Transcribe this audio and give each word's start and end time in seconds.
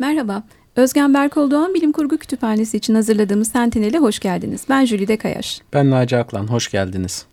Merhaba, 0.00 0.42
Özgen 0.76 1.14
Berkol 1.14 1.50
Doğan 1.50 1.74
Bilim 1.74 1.92
Kurgu 1.92 2.18
Kütüphanesi 2.18 2.76
için 2.76 2.94
hazırladığımız 2.94 3.48
Sentinel'e 3.48 3.98
hoş 3.98 4.18
geldiniz. 4.18 4.64
Ben 4.68 4.84
Jülide 4.84 5.16
Kayaş. 5.16 5.60
Ben 5.72 5.90
Naci 5.90 6.16
Aklan, 6.16 6.46
hoş 6.46 6.70
geldiniz. 6.70 7.26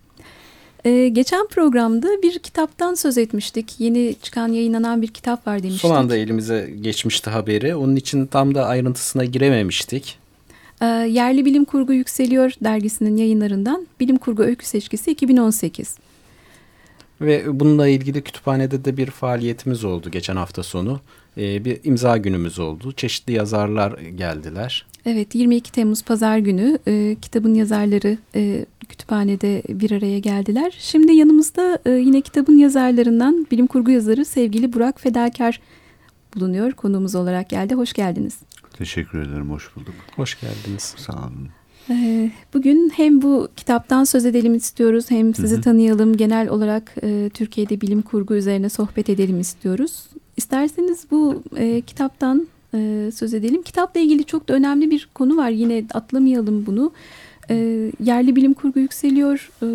Ee, 0.84 1.08
geçen 1.08 1.46
programda 1.46 2.08
bir 2.22 2.38
kitaptan 2.38 2.94
söz 2.94 3.18
etmiştik. 3.18 3.74
Yeni 3.78 4.14
çıkan, 4.22 4.48
yayınlanan 4.48 5.02
bir 5.02 5.06
kitap 5.06 5.46
var 5.46 5.62
demiştik. 5.62 5.80
Son 5.80 5.94
anda 5.94 6.16
elimize 6.16 6.70
geçmişti 6.80 7.30
haberi. 7.30 7.74
Onun 7.74 7.96
için 7.96 8.26
tam 8.26 8.54
da 8.54 8.66
ayrıntısına 8.66 9.24
girememiştik. 9.24 10.18
Ee, 10.80 10.86
Yerli 10.86 11.44
Bilim 11.44 11.64
Kurgu 11.64 11.92
Yükseliyor 11.92 12.52
dergisinin 12.64 13.16
yayınlarından 13.16 13.86
Bilim 14.00 14.16
Kurgu 14.16 14.42
Öykü 14.42 14.66
Seçkisi 14.66 15.10
2018. 15.10 15.98
Ve 17.20 17.60
bununla 17.60 17.88
ilgili 17.88 18.22
kütüphanede 18.22 18.84
de 18.84 18.96
bir 18.96 19.06
faaliyetimiz 19.06 19.84
oldu 19.84 20.10
geçen 20.10 20.36
hafta 20.36 20.62
sonu. 20.62 21.00
Ee, 21.38 21.64
bir 21.64 21.80
imza 21.84 22.16
günümüz 22.16 22.58
oldu. 22.58 22.92
Çeşitli 22.92 23.32
yazarlar 23.32 23.98
geldiler. 23.98 24.86
Evet 25.06 25.34
22 25.34 25.72
Temmuz 25.72 26.02
Pazar 26.02 26.38
günü 26.38 26.78
e, 26.86 27.16
kitabın 27.22 27.54
yazarları 27.54 28.18
e, 28.34 28.66
kütüphanede 28.88 29.62
bir 29.68 29.90
araya 29.90 30.18
geldiler. 30.18 30.76
Şimdi 30.78 31.12
yanımızda 31.12 31.78
e, 31.86 31.90
yine 31.90 32.20
kitabın 32.20 32.58
yazarlarından 32.58 33.46
bilim 33.50 33.66
kurgu 33.66 33.90
yazarı 33.90 34.24
sevgili 34.24 34.72
Burak 34.72 35.00
Fedakar 35.00 35.60
bulunuyor. 36.34 36.72
Konuğumuz 36.72 37.14
olarak 37.14 37.50
geldi. 37.50 37.74
Hoş 37.74 37.92
geldiniz. 37.92 38.38
Teşekkür 38.78 39.18
ederim, 39.18 39.50
hoş 39.50 39.76
bulduk. 39.76 39.94
Hoş 40.16 40.40
geldiniz. 40.40 40.94
Sağ 40.96 41.12
olun. 41.12 41.48
E, 41.90 42.30
bugün 42.54 42.92
hem 42.96 43.22
bu 43.22 43.48
kitaptan 43.56 44.04
söz 44.04 44.26
edelim 44.26 44.54
istiyoruz 44.54 45.10
hem 45.10 45.34
sizi 45.34 45.54
hı 45.54 45.58
hı. 45.58 45.62
tanıyalım. 45.62 46.16
Genel 46.16 46.48
olarak 46.48 46.94
e, 47.02 47.30
Türkiye'de 47.34 47.80
bilim 47.80 48.02
kurgu 48.02 48.34
üzerine 48.34 48.68
sohbet 48.68 49.08
edelim 49.08 49.40
istiyoruz. 49.40 50.08
İsterseniz 50.38 51.06
bu 51.10 51.42
e, 51.56 51.80
kitaptan 51.80 52.48
e, 52.74 53.10
söz 53.14 53.34
edelim. 53.34 53.62
Kitapla 53.62 54.00
ilgili 54.00 54.24
çok 54.24 54.48
da 54.48 54.54
önemli 54.54 54.90
bir 54.90 55.08
konu 55.14 55.36
var. 55.36 55.48
Yine 55.48 55.84
atlamayalım 55.94 56.66
bunu. 56.66 56.92
E, 57.50 57.54
yerli 58.04 58.36
bilim 58.36 58.54
kurgu 58.54 58.80
yükseliyor. 58.80 59.50
E, 59.62 59.66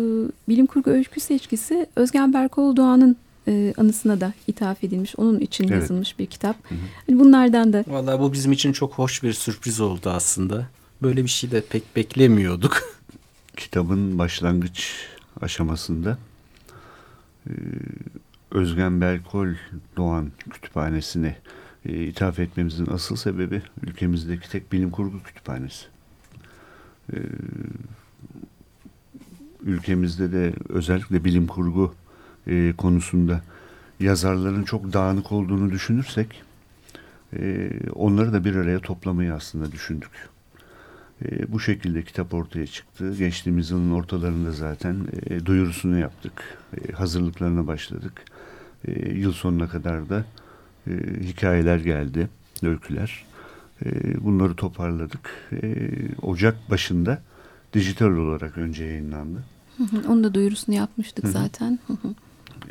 bilim 0.48 0.66
kurgu 0.66 0.90
öykü 0.90 1.20
seçkisi 1.20 1.86
Özgen 1.96 2.32
Berkol 2.34 2.76
Doğan'ın 2.76 3.16
e, 3.48 3.74
anısına 3.76 4.20
da 4.20 4.32
ithaf 4.46 4.84
edilmiş. 4.84 5.14
Onun 5.16 5.40
için 5.40 5.64
evet. 5.64 5.74
yazılmış 5.74 6.18
bir 6.18 6.26
kitap. 6.26 6.70
Hı 6.70 6.74
hı. 6.74 6.78
Hani 7.06 7.20
bunlardan 7.20 7.72
da. 7.72 7.84
Vallahi 7.86 8.20
bu 8.20 8.32
bizim 8.32 8.52
için 8.52 8.72
çok 8.72 8.92
hoş 8.92 9.22
bir 9.22 9.32
sürpriz 9.32 9.80
oldu 9.80 10.10
aslında. 10.10 10.66
Böyle 11.02 11.24
bir 11.24 11.30
şey 11.30 11.50
de 11.50 11.60
pek 11.60 11.96
beklemiyorduk. 11.96 12.82
Kitabın 13.56 14.18
başlangıç 14.18 15.06
aşamasında 15.40 16.18
e, 17.46 17.52
Özgen 18.54 19.00
Berkol 19.00 19.48
Doğan 19.96 20.32
Kütüphanesi'ne 20.50 21.36
e, 21.86 22.02
ithaf 22.02 22.38
etmemizin 22.38 22.86
asıl 22.86 23.16
sebebi 23.16 23.62
ülkemizdeki 23.82 24.50
tek 24.50 24.72
bilim 24.72 24.90
kurgu 24.90 25.22
kütüphanesi. 25.22 25.86
E, 27.12 27.16
ülkemizde 29.62 30.32
de 30.32 30.52
özellikle 30.68 31.24
bilim 31.24 31.46
kurgu 31.46 31.94
e, 32.46 32.72
konusunda 32.78 33.42
yazarların 34.00 34.62
çok 34.62 34.92
dağınık 34.92 35.32
olduğunu 35.32 35.70
düşünürsek 35.70 36.42
e, 37.36 37.70
onları 37.94 38.32
da 38.32 38.44
bir 38.44 38.54
araya 38.54 38.80
toplamayı 38.80 39.34
aslında 39.34 39.72
düşündük. 39.72 40.10
E, 41.30 41.52
bu 41.52 41.60
şekilde 41.60 42.02
kitap 42.02 42.34
ortaya 42.34 42.66
çıktı. 42.66 43.14
Geçtiğimiz 43.18 43.70
yılın 43.70 43.90
ortalarında 43.90 44.52
zaten 44.52 44.96
e, 45.26 45.46
duyurusunu 45.46 45.98
yaptık. 45.98 46.58
E, 46.76 46.92
hazırlıklarına 46.92 47.66
başladık. 47.66 48.24
E, 48.88 49.12
yıl 49.12 49.32
sonuna 49.32 49.68
kadar 49.68 50.08
da 50.08 50.24
e, 50.86 50.92
hikayeler 51.22 51.78
geldi, 51.78 52.28
öyküler. 52.62 53.24
E, 53.84 53.90
bunları 54.24 54.54
toparladık. 54.54 55.30
E, 55.62 55.88
Ocak 56.22 56.70
başında 56.70 57.22
dijital 57.72 58.06
olarak 58.10 58.58
önce 58.58 58.84
yayınlandı. 58.84 59.44
Onu 60.08 60.24
da 60.24 60.34
duyurusunu 60.34 60.74
yapmıştık 60.74 61.28
zaten. 61.28 61.78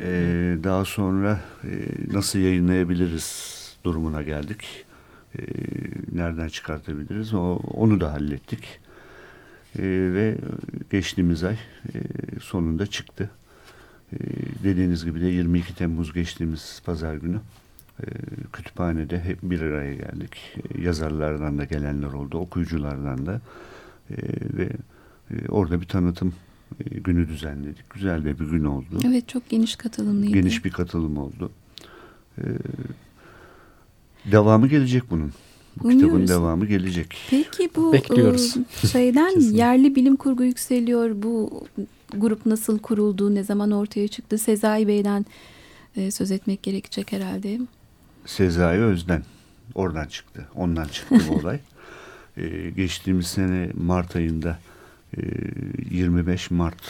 e, 0.00 0.06
daha 0.64 0.84
sonra 0.84 1.40
e, 1.64 1.68
nasıl 2.12 2.38
yayınlayabiliriz 2.38 3.54
durumuna 3.84 4.22
geldik. 4.22 4.84
E, 5.38 5.42
nereden 6.12 6.48
çıkartabiliriz? 6.48 7.34
O, 7.34 7.56
onu 7.56 8.00
da 8.00 8.12
hallettik. 8.12 8.80
E, 9.78 9.82
ve 10.12 10.36
geçtiğimiz 10.90 11.44
ay 11.44 11.54
e, 11.54 11.98
sonunda 12.40 12.86
çıktı. 12.86 13.30
E, 14.12 14.16
dediğiniz 14.64 15.04
gibi 15.04 15.20
de 15.20 15.26
22 15.26 15.74
Temmuz 15.74 16.12
geçtiğimiz 16.12 16.82
pazar 16.84 17.14
günü 17.14 17.40
e, 18.00 18.06
kütüphanede 18.52 19.20
hep 19.20 19.38
bir 19.42 19.60
araya 19.60 19.94
geldik. 19.94 20.36
E, 20.56 20.82
yazarlardan 20.82 21.58
da 21.58 21.64
gelenler 21.64 22.12
oldu, 22.12 22.38
okuyuculardan 22.38 23.26
da 23.26 23.40
e, 24.10 24.16
ve 24.56 24.68
e, 25.30 25.48
orada 25.48 25.80
bir 25.80 25.86
tanıtım 25.86 26.34
e, 26.80 26.98
günü 26.98 27.28
düzenledik. 27.28 27.90
Güzel 27.90 28.24
de 28.24 28.38
bir 28.40 28.46
gün 28.46 28.64
oldu. 28.64 29.00
Evet 29.06 29.28
çok 29.28 29.48
geniş 29.48 29.76
katılımlıydı. 29.76 30.32
Geniş 30.32 30.64
bir 30.64 30.70
katılım 30.70 31.16
oldu. 31.18 31.50
E, 32.38 32.44
devamı 34.32 34.66
gelecek 34.68 35.10
bunun. 35.10 35.32
Bu 35.76 35.84
Umuyoruz. 35.88 36.02
kitabın 36.02 36.28
devamı 36.28 36.66
gelecek. 36.66 37.16
Peki 37.30 37.70
bu 37.76 37.92
Bekliyoruz. 37.92 38.56
E, 38.84 38.86
şeyden 38.86 39.40
yerli 39.40 39.94
bilim 39.96 40.16
kurgu 40.16 40.44
yükseliyor. 40.44 41.10
Bu 41.22 41.64
grup 42.16 42.46
nasıl 42.46 42.78
kuruldu, 42.78 43.34
ne 43.34 43.42
zaman 43.44 43.70
ortaya 43.70 44.08
çıktı? 44.08 44.38
Sezai 44.38 44.88
Bey'den 44.88 45.26
e, 45.96 46.10
söz 46.10 46.30
etmek 46.30 46.62
gerekecek 46.62 47.12
herhalde. 47.12 47.58
Sezai 48.26 48.78
Özden. 48.78 49.22
Oradan 49.74 50.06
çıktı. 50.06 50.46
Ondan 50.54 50.84
çıktı 50.88 51.16
bu 51.28 51.34
olay. 51.40 51.60
Ee, 52.36 52.70
geçtiğimiz 52.70 53.26
sene 53.26 53.70
Mart 53.74 54.16
ayında 54.16 54.58
e, 55.16 55.20
25 55.90 56.50
Mart 56.50 56.82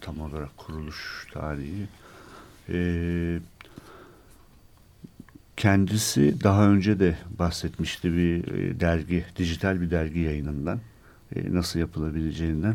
tam 0.00 0.20
olarak 0.20 0.56
kuruluş 0.56 1.26
tarihi. 1.32 1.86
Ee, 2.68 3.38
kendisi 5.60 6.34
daha 6.44 6.68
önce 6.68 7.00
de 7.00 7.16
bahsetmişti 7.38 8.12
bir 8.12 8.52
e, 8.52 8.80
dergi, 8.80 9.24
dijital 9.36 9.80
bir 9.80 9.90
dergi 9.90 10.20
yayınından. 10.20 10.78
E, 11.36 11.54
nasıl 11.54 11.80
yapılabileceğinden. 11.80 12.74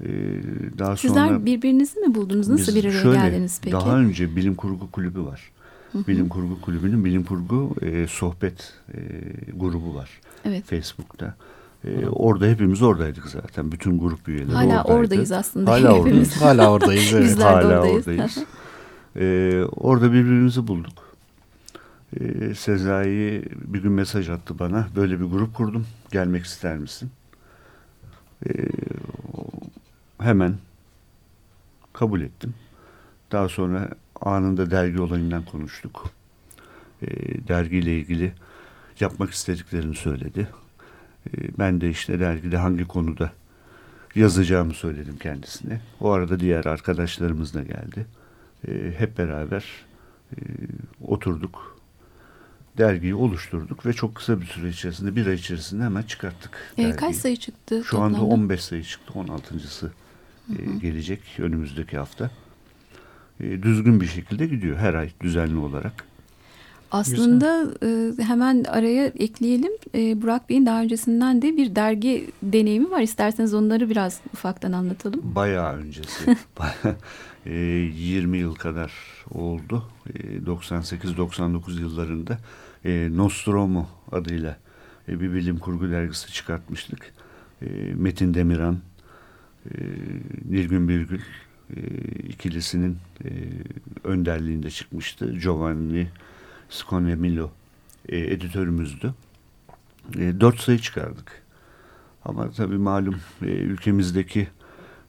Ee, 0.00 0.08
daha 0.78 0.96
Sizler 0.96 1.28
sonra, 1.28 1.46
birbirinizi 1.46 2.00
mi 2.00 2.14
buldunuz? 2.14 2.48
Nasıl 2.48 2.74
bir 2.74 2.84
araya 2.84 3.02
şöyle, 3.02 3.18
geldiniz 3.18 3.60
peki? 3.62 3.72
Daha 3.72 3.98
önce 3.98 4.36
Bilim 4.36 4.54
Kurgu 4.54 4.90
Kulübü 4.90 5.20
var. 5.20 5.50
Bilim 5.94 6.28
Kurgu 6.28 6.60
Kulübü'nün 6.60 7.04
Bilim 7.04 7.24
Kurgu 7.24 7.74
e, 7.82 8.06
sohbet 8.06 8.72
e, 8.94 8.98
grubu 9.56 9.94
var. 9.94 10.10
Evet. 10.44 10.64
Facebook'ta. 10.64 11.34
Ee, 11.84 12.06
orada 12.06 12.46
hepimiz 12.46 12.82
oradaydık 12.82 13.26
zaten. 13.26 13.72
Bütün 13.72 13.98
grup 13.98 14.28
üyeleri 14.28 14.52
Hala 14.52 14.64
oradaydı. 14.64 14.98
oradayız 14.98 15.32
aslında. 15.32 15.70
Hala 15.70 15.98
oradayız. 15.98 16.36
Hala 16.36 16.72
oradayız. 16.72 17.12
Evet. 17.12 17.24
Bizler 17.24 17.52
Hala 17.52 17.66
oradayız. 17.66 18.08
oradayız. 18.08 18.38
ee, 19.16 19.64
orada 19.76 20.12
birbirimizi 20.12 20.66
bulduk. 20.66 21.03
Ee, 22.20 22.54
Sezai 22.54 23.42
bir 23.54 23.82
gün 23.82 23.92
mesaj 23.92 24.30
attı 24.30 24.58
bana. 24.58 24.88
Böyle 24.96 25.20
bir 25.20 25.24
grup 25.24 25.54
kurdum. 25.54 25.86
Gelmek 26.12 26.44
ister 26.44 26.76
misin? 26.78 27.10
Ee, 28.46 28.52
hemen 30.20 30.54
kabul 31.92 32.20
ettim. 32.20 32.54
Daha 33.32 33.48
sonra 33.48 33.90
anında 34.20 34.70
dergi 34.70 35.00
olayından 35.00 35.44
konuştuk. 35.44 36.04
E, 37.02 37.08
dergiyle 37.48 37.98
ilgili 37.98 38.32
yapmak 39.00 39.30
istediklerini 39.30 39.94
söyledi. 39.94 40.48
Ben 41.58 41.80
de 41.80 41.90
işte 41.90 42.20
dergide 42.20 42.56
hangi 42.56 42.84
konuda 42.84 43.32
yazacağımı 44.14 44.74
söyledim 44.74 45.16
kendisine. 45.18 45.80
O 46.00 46.10
arada 46.10 46.40
diğer 46.40 46.64
arkadaşlarımız 46.64 47.54
da 47.54 47.62
geldi. 47.62 48.06
Hep 48.98 49.18
beraber 49.18 49.64
e, 50.32 50.38
oturduk. 51.06 51.73
Dergiyi 52.78 53.14
oluşturduk 53.14 53.86
ve 53.86 53.92
çok 53.92 54.14
kısa 54.14 54.40
bir 54.40 54.46
süre 54.46 54.68
içerisinde, 54.68 55.16
bir 55.16 55.26
ay 55.26 55.34
içerisinde 55.34 55.84
hemen 55.84 56.02
çıkarttık. 56.02 56.74
E, 56.78 56.90
kaç 56.90 57.16
sayı 57.16 57.36
çıktı? 57.36 57.82
Şu 57.84 57.90
toplamda? 57.90 58.18
anda 58.18 58.26
15 58.26 58.64
sayı 58.64 58.82
çıktı. 58.82 59.12
16.sı 59.12 59.92
e, 60.50 60.78
gelecek 60.82 61.20
önümüzdeki 61.38 61.98
hafta. 61.98 62.30
E, 63.40 63.62
düzgün 63.62 64.00
bir 64.00 64.06
şekilde 64.06 64.46
gidiyor 64.46 64.76
her 64.76 64.94
ay 64.94 65.10
düzenli 65.20 65.58
olarak. 65.58 66.04
Aslında 66.90 67.66
e, 67.82 68.22
hemen 68.22 68.64
araya 68.64 69.06
ekleyelim. 69.06 69.72
E, 69.94 70.22
Burak 70.22 70.48
Bey'in 70.50 70.66
daha 70.66 70.82
öncesinden 70.82 71.42
de 71.42 71.56
bir 71.56 71.76
dergi 71.76 72.30
deneyimi 72.42 72.90
var. 72.90 73.00
İsterseniz 73.00 73.54
onları 73.54 73.90
biraz 73.90 74.20
ufaktan 74.32 74.72
anlatalım. 74.72 75.20
Bayağı 75.22 75.76
öncesi. 75.76 76.36
e, 77.46 77.54
20 77.54 78.38
yıl 78.38 78.54
kadar 78.54 78.92
oldu. 79.30 79.84
E, 80.14 80.38
98-99 80.38 81.80
yıllarında 81.80 82.38
e, 82.84 83.08
Nostromo 83.12 83.88
adıyla 84.12 84.56
e, 85.08 85.20
bir 85.20 85.34
bilim 85.34 85.58
kurgu 85.58 85.90
dergisi 85.90 86.32
çıkartmıştık. 86.32 87.12
E, 87.62 87.66
Metin 87.94 88.34
Demiran, 88.34 88.78
e, 89.70 89.74
Nilgün 90.50 90.88
Birgül 90.88 91.20
e, 91.76 91.80
ikilisinin 92.28 92.98
e, 93.24 93.28
önderliğinde 94.04 94.70
çıkmıştı. 94.70 95.38
Giovanni 95.38 96.08
Sconemilo 96.68 97.50
e, 98.08 98.18
editörümüzdü. 98.18 99.14
E, 100.18 100.40
dört 100.40 100.60
sayı 100.60 100.78
çıkardık. 100.78 101.42
Ama 102.24 102.50
tabii 102.50 102.78
malum 102.78 103.16
e, 103.42 103.46
ülkemizdeki 103.46 104.48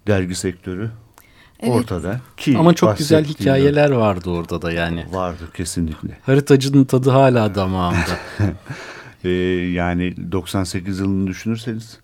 dergi 0.07 0.35
sektörü 0.35 0.91
evet. 1.59 1.73
ortada. 1.73 2.21
Ki 2.37 2.57
Ama 2.57 2.73
çok 2.73 2.97
güzel 2.97 3.25
hikayeler 3.25 3.91
vardı 3.91 4.29
orada 4.29 4.61
da 4.61 4.71
yani. 4.71 5.05
Vardı 5.11 5.43
kesinlikle. 5.53 6.17
Haritacının 6.21 6.85
tadı 6.85 7.09
hala 7.09 7.55
damağımda. 7.55 8.19
e, 9.23 9.29
yani 9.71 10.31
98 10.31 10.99
yılını 10.99 11.27
düşünürseniz 11.27 11.99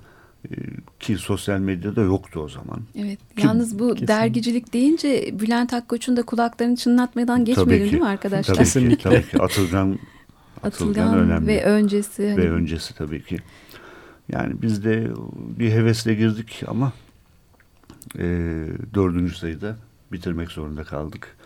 e, 0.49 0.53
ki 0.99 1.17
sosyal 1.17 1.59
medyada 1.59 2.01
yoktu 2.01 2.39
o 2.39 2.49
zaman. 2.49 2.81
Evet. 2.95 3.19
Ki, 3.37 3.45
Yalnız 3.45 3.79
bu 3.79 3.93
kesin. 3.93 4.07
dergicilik 4.07 4.73
deyince 4.73 5.39
Bülent 5.39 5.73
Akkoç'un 5.73 6.17
da 6.17 6.23
kulaklarını 6.23 6.75
çınlatmadan 6.75 7.45
geçmeyelim 7.45 7.91
değil 7.91 8.01
mi 8.01 8.07
arkadaşlar? 8.07 8.55
Tabii 8.55 8.89
ki, 8.89 9.03
tabii 9.03 9.29
ki. 9.29 9.41
Atılgan, 9.41 9.99
Atılgan, 10.63 11.07
Atılgan 11.07 11.17
önemli. 11.17 11.47
Ve 11.47 11.63
öncesi. 11.63 12.29
Hani... 12.29 12.37
Ve 12.37 12.51
öncesi 12.51 12.95
tabii 12.95 13.23
ki. 13.23 13.37
Yani 14.29 14.61
biz 14.61 14.83
de 14.85 15.07
bir 15.59 15.71
hevesle 15.71 16.13
girdik 16.13 16.63
ama 16.67 16.93
e, 18.17 18.23
dördüncü 18.93 19.35
sayıda 19.35 19.77
bitirmek 20.11 20.51
zorunda 20.51 20.83
kaldık. 20.83 21.37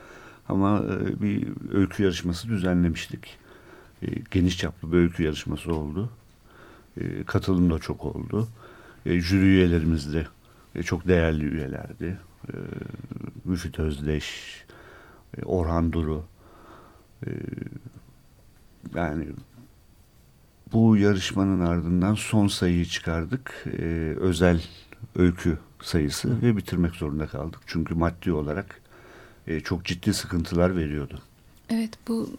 Ama 0.50 0.80
e, 0.80 1.22
bir 1.22 1.48
öykü 1.74 2.04
yarışması 2.04 2.48
düzenlemiştik. 2.48 3.38
E, 4.02 4.08
geniş 4.32 4.58
çaplı 4.58 4.92
bir 4.92 4.98
öykü 4.98 5.24
yarışması 5.24 5.76
oldu. 5.76 6.10
E, 6.98 7.24
katılım 7.24 7.72
da 7.72 7.80
çok 7.80 8.06
oldu. 8.06 8.48
E, 9.06 9.20
jüri 9.22 9.46
üyelerimiz 9.46 10.14
de 10.14 10.28
e, 10.76 10.84
çok 10.84 11.08
değerli 11.08 11.46
üyelerdi. 11.46 12.18
E, 12.48 12.54
Müfit 13.46 13.80
Özdeş, 13.80 14.56
e, 15.38 15.44
Orhan 15.44 15.94
Duru. 15.94 16.26
E, 17.28 17.30
yani 18.96 19.28
bu 20.74 20.98
yarışmanın 20.98 21.60
ardından 21.60 22.16
son 22.16 22.48
sayıyı 22.48 22.86
çıkardık. 22.86 23.66
E, 23.80 23.84
özel 24.20 24.64
öykü 25.16 25.58
sayısı 25.82 26.42
ve 26.42 26.58
bitirmek 26.58 26.96
zorunda 26.96 27.28
kaldık. 27.28 27.60
Çünkü 27.66 27.96
maddi 27.96 28.32
olarak 28.32 28.82
e, 29.48 29.60
çok 29.60 29.86
ciddi 29.86 30.14
sıkıntılar 30.14 30.76
veriyordu. 30.76 31.20
Evet 31.70 31.90
bu 32.08 32.30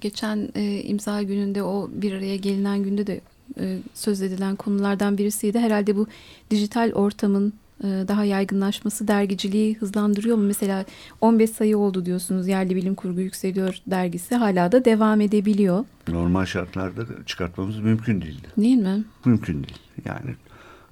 geçen 0.00 0.48
e, 0.54 0.82
imza 0.82 1.22
gününde 1.22 1.62
o 1.62 1.90
bir 1.92 2.12
araya 2.12 2.36
gelinen 2.36 2.82
günde 2.82 3.06
de 3.06 3.20
e, 3.60 3.78
söz 3.94 4.22
edilen 4.22 4.56
konulardan 4.56 5.18
birisiydi. 5.18 5.58
Herhalde 5.58 5.96
bu 5.96 6.06
dijital 6.50 6.92
ortamın 6.92 7.52
e, 7.84 7.86
daha 8.08 8.24
yaygınlaşması 8.24 9.08
dergiciliği 9.08 9.76
hızlandırıyor 9.76 10.36
mu? 10.36 10.42
Mesela 10.42 10.84
15 11.20 11.50
sayı 11.50 11.78
oldu 11.78 12.06
diyorsunuz 12.06 12.48
yerli 12.48 12.76
bilim 12.76 12.94
kurgu 12.94 13.20
yükseliyor 13.20 13.80
dergisi 13.86 14.34
hala 14.34 14.72
da 14.72 14.84
devam 14.84 15.20
edebiliyor. 15.20 15.84
Normal 16.08 16.44
şartlarda 16.44 17.04
çıkartmamız 17.26 17.78
mümkün 17.78 18.22
değildi. 18.22 18.48
Değil 18.56 18.76
mi? 18.76 19.04
Mümkün 19.24 19.54
değil. 19.54 19.78
Yani 20.04 20.34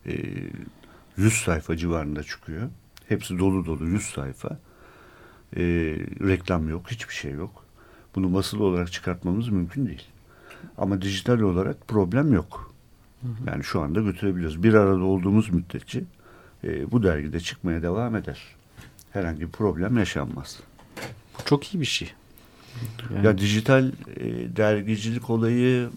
e, 0.06 0.12
100 1.16 1.32
sayfa 1.32 1.76
civarında 1.76 2.22
çıkıyor. 2.22 2.68
Hepsi 3.08 3.38
dolu 3.38 3.66
dolu 3.66 3.86
100 3.86 4.02
sayfa. 4.02 4.58
E, 5.56 5.62
reklam 6.20 6.68
yok, 6.68 6.90
hiçbir 6.90 7.14
şey 7.14 7.32
yok. 7.32 7.64
Bunu 8.14 8.34
basılı 8.34 8.64
olarak 8.64 8.92
çıkartmamız 8.92 9.48
mümkün 9.48 9.86
değil. 9.86 10.04
Ama 10.78 11.02
dijital 11.02 11.40
olarak 11.40 11.88
problem 11.88 12.32
yok. 12.32 12.74
Yani 13.46 13.64
şu 13.64 13.80
anda 13.80 14.00
götürebiliyoruz. 14.00 14.62
Bir 14.62 14.74
arada 14.74 15.04
olduğumuz 15.04 15.50
müddetçe 15.52 16.04
e, 16.64 16.92
bu 16.92 17.02
dergide 17.02 17.40
çıkmaya 17.40 17.82
devam 17.82 18.16
eder. 18.16 18.42
Herhangi 19.10 19.40
bir 19.40 19.48
problem 19.48 19.98
yaşanmaz. 19.98 20.60
Bu 21.38 21.44
çok 21.44 21.74
iyi 21.74 21.80
bir 21.80 21.86
şey. 21.86 22.12
Yani. 23.14 23.26
Ya 23.26 23.38
dijital 23.38 23.92
e, 24.16 24.56
dergicilik 24.56 25.30
olayı 25.30 25.90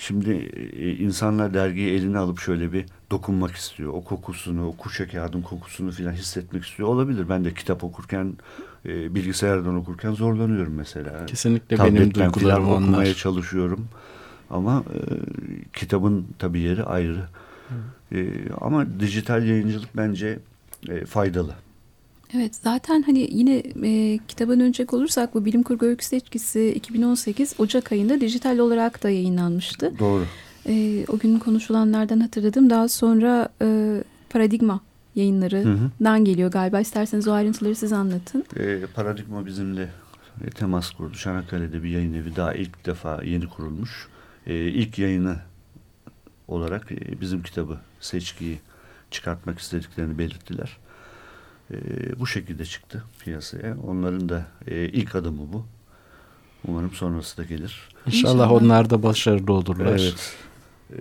şimdi 0.00 0.30
e, 0.76 0.92
insanlar 0.92 1.54
dergiyi 1.54 1.90
eline 1.90 2.18
alıp 2.18 2.40
şöyle 2.40 2.72
bir 2.72 2.84
dokunmak 3.10 3.50
istiyor. 3.56 3.92
O 3.92 4.04
kokusunu, 4.04 4.66
o 4.66 4.76
kuşa 4.76 5.08
kağıdın 5.08 5.42
kokusunu 5.42 5.90
filan 5.90 6.12
hissetmek 6.12 6.64
istiyor. 6.64 6.88
Olabilir. 6.88 7.28
Ben 7.28 7.44
de 7.44 7.54
kitap 7.54 7.84
okurken, 7.84 8.34
e, 8.86 9.14
bilgisayardan 9.14 9.76
okurken 9.76 10.12
zorlanıyorum 10.12 10.74
mesela. 10.74 11.26
Kesinlikle 11.26 11.78
benim 11.78 12.14
duygularım 12.14 12.68
onlar. 12.68 12.82
okumaya 12.82 13.14
çalışıyorum. 13.14 13.88
Ama 14.50 14.84
e, 14.94 15.00
kitabın 15.72 16.26
tabii 16.38 16.60
yeri 16.60 16.84
ayrı. 16.84 17.28
E, 18.12 18.28
ama 18.60 19.00
dijital 19.00 19.46
yayıncılık 19.46 19.96
bence 19.96 20.38
e, 20.88 21.04
faydalı. 21.04 21.54
Evet 22.34 22.56
zaten 22.56 23.02
hani 23.02 23.28
yine 23.30 23.62
e, 23.84 24.18
kitaba 24.28 24.52
dönecek 24.52 24.94
olursak 24.94 25.34
bu 25.34 25.44
bilim 25.44 25.62
kurgu 25.62 25.86
öyküsü 25.86 26.16
etkisi 26.16 26.72
2018 26.76 27.54
Ocak 27.58 27.92
ayında 27.92 28.20
dijital 28.20 28.58
olarak 28.58 29.02
da 29.02 29.10
yayınlanmıştı. 29.10 29.98
Doğru. 29.98 30.24
E, 30.66 31.04
o 31.08 31.18
gün 31.18 31.38
konuşulanlardan 31.38 32.20
hatırladım. 32.20 32.70
Daha 32.70 32.88
sonra 32.88 33.48
e, 33.62 33.98
Paradigma 34.30 34.80
yayınlarından 35.14 36.24
geliyor 36.24 36.50
galiba. 36.50 36.80
İsterseniz 36.80 37.28
o 37.28 37.32
ayrıntıları 37.32 37.74
siz 37.74 37.92
anlatın. 37.92 38.44
E, 38.56 38.86
Paradigma 38.94 39.46
bizimle 39.46 39.88
e, 40.44 40.50
temas 40.50 40.90
kurdu. 40.90 41.14
Çanakkale'de 41.14 41.82
bir 41.82 41.88
yayın 41.88 42.14
evi 42.14 42.36
daha 42.36 42.54
ilk 42.54 42.86
defa 42.86 43.22
yeni 43.24 43.48
kurulmuş. 43.48 44.08
E, 44.46 44.54
ilk 44.54 44.98
yayını 44.98 45.36
olarak 46.48 46.92
e, 46.92 47.20
bizim 47.20 47.42
kitabı 47.42 47.78
Seçki'yi 48.00 48.60
çıkartmak 49.10 49.58
istediklerini 49.58 50.18
belirttiler. 50.18 50.76
E, 51.70 51.76
bu 52.20 52.26
şekilde 52.26 52.64
çıktı 52.64 53.04
piyasaya. 53.24 53.76
Onların 53.86 54.28
da 54.28 54.46
e, 54.66 54.84
ilk 54.84 55.14
adımı 55.14 55.52
bu. 55.52 55.66
Umarım 56.68 56.90
sonrası 56.90 57.36
da 57.36 57.44
gelir. 57.44 57.88
İnşallah, 58.06 58.34
İnşallah. 58.34 58.52
onlar 58.52 58.90
da 58.90 59.02
başarılı 59.02 59.52
olurlar. 59.52 59.86
Evet. 59.86 60.36
E, 60.92 60.96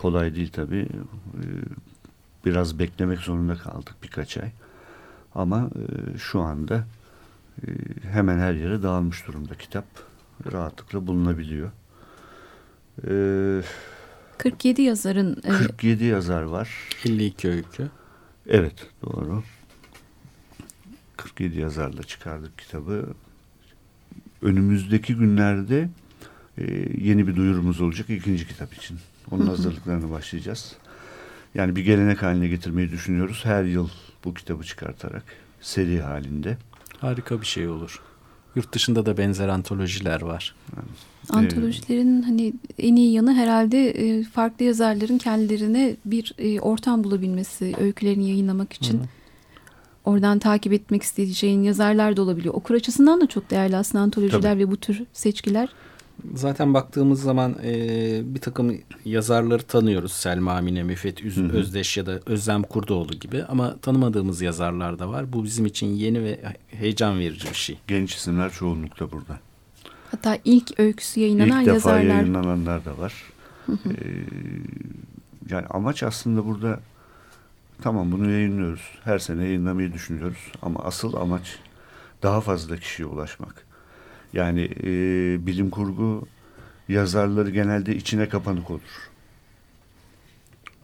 kolay 0.00 0.34
değil 0.34 0.50
tabii. 0.52 0.88
E, 1.34 1.44
biraz 2.44 2.78
beklemek 2.78 3.18
zorunda 3.18 3.54
kaldık 3.54 3.94
birkaç 4.02 4.36
ay. 4.36 4.50
Ama 5.34 5.70
e, 6.14 6.18
şu 6.18 6.40
anda 6.40 6.84
e, 7.62 7.68
hemen 8.12 8.38
her 8.38 8.54
yere 8.54 8.82
dağılmış 8.82 9.26
durumda 9.26 9.54
kitap. 9.54 9.84
Rahatlıkla 10.52 11.06
bulunabiliyor. 11.06 11.70
E, 13.08 13.62
47 14.38 14.82
yazarın... 14.82 15.34
47 15.34 16.04
e, 16.04 16.06
yazar 16.06 16.42
var. 16.42 16.70
52 17.04 17.48
öykü. 17.48 17.90
Evet 18.46 18.86
doğru. 19.02 19.42
47 21.22 21.60
yazarla 21.60 22.02
çıkardık 22.02 22.58
kitabı. 22.58 23.06
Önümüzdeki 24.42 25.14
günlerde 25.14 25.88
e, 26.58 26.64
yeni 26.98 27.26
bir 27.26 27.36
duyurumuz 27.36 27.80
olacak 27.80 28.10
ikinci 28.10 28.48
kitap 28.48 28.74
için. 28.74 28.98
Onun 29.30 29.46
hazırlıklarına 29.46 30.10
başlayacağız. 30.10 30.76
Yani 31.54 31.76
bir 31.76 31.84
gelenek 31.84 32.22
haline 32.22 32.48
getirmeyi 32.48 32.90
düşünüyoruz. 32.90 33.40
Her 33.44 33.64
yıl 33.64 33.88
bu 34.24 34.34
kitabı 34.34 34.64
çıkartarak 34.64 35.24
seri 35.60 36.00
halinde. 36.00 36.56
Harika 36.98 37.40
bir 37.40 37.46
şey 37.46 37.68
olur. 37.68 38.00
Yurt 38.54 38.72
dışında 38.72 39.06
da 39.06 39.16
benzer 39.16 39.48
antolojiler 39.48 40.22
var. 40.22 40.54
Yani, 40.76 41.44
Antolojilerin 41.44 42.22
hani 42.22 42.52
en 42.78 42.96
iyi 42.96 43.12
yanı 43.12 43.34
herhalde 43.34 43.90
e, 43.90 44.24
farklı 44.24 44.64
yazarların 44.64 45.18
kendilerine 45.18 45.96
bir 46.04 46.34
e, 46.38 46.60
ortam 46.60 47.04
bulabilmesi, 47.04 47.74
öykülerini 47.80 48.28
yayınlamak 48.28 48.72
için. 48.72 48.98
Hı. 48.98 49.04
Oradan 50.04 50.38
takip 50.38 50.72
etmek 50.72 51.02
isteyeceğin 51.02 51.62
yazarlar 51.62 52.16
da 52.16 52.22
olabiliyor. 52.22 52.54
Okur 52.54 52.74
açısından 52.74 53.20
da 53.20 53.26
çok 53.26 53.50
değerli 53.50 53.76
aslında 53.76 54.04
antolojiler 54.04 54.42
Tabii. 54.42 54.60
ve 54.60 54.70
bu 54.70 54.76
tür 54.76 55.02
seçkiler. 55.12 55.68
Zaten 56.34 56.74
baktığımız 56.74 57.22
zaman 57.22 57.56
e, 57.64 58.20
bir 58.24 58.40
takım 58.40 58.78
yazarları 59.04 59.62
tanıyoruz. 59.62 60.12
Selma 60.12 60.52
Amine, 60.52 60.82
Müfet 60.82 61.24
Üz, 61.24 61.38
Özdeş 61.38 61.96
ya 61.96 62.06
da 62.06 62.20
Özlem 62.26 62.62
Kurdoğlu 62.62 63.12
gibi. 63.12 63.44
Ama 63.44 63.76
tanımadığımız 63.76 64.42
yazarlar 64.42 64.98
da 64.98 65.08
var. 65.08 65.32
Bu 65.32 65.44
bizim 65.44 65.66
için 65.66 65.86
yeni 65.86 66.24
ve 66.24 66.40
heyecan 66.68 67.18
verici 67.18 67.48
bir 67.48 67.54
şey. 67.54 67.78
Genç 67.86 68.14
isimler 68.14 68.50
çoğunlukta 68.50 69.12
burada. 69.12 69.40
Hatta 70.10 70.38
ilk 70.44 70.80
öyküsü 70.80 71.20
yayınlanan 71.20 71.60
ilk 71.60 71.68
yazarlar. 71.68 72.00
İlk 72.00 72.08
defa 72.08 72.16
yayınlananlar 72.16 72.84
da 72.84 72.98
var. 72.98 73.14
ee, 73.68 73.74
yani 75.50 75.66
amaç 75.66 76.02
aslında 76.02 76.46
burada 76.46 76.80
tamam 77.80 78.12
bunu 78.12 78.30
yayınlıyoruz. 78.30 78.98
Her 79.04 79.18
sene 79.18 79.44
yayınlamayı 79.44 79.92
düşünüyoruz. 79.92 80.52
Ama 80.62 80.80
asıl 80.84 81.14
amaç 81.14 81.58
daha 82.22 82.40
fazla 82.40 82.76
kişiye 82.76 83.08
ulaşmak. 83.08 83.66
Yani 84.32 84.70
e, 84.82 84.86
bilim 85.46 85.70
kurgu 85.70 86.26
yazarları 86.88 87.50
genelde 87.50 87.96
içine 87.96 88.28
kapanık 88.28 88.70
olur. 88.70 89.10